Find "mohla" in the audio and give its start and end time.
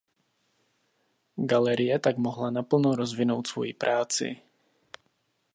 2.17-2.49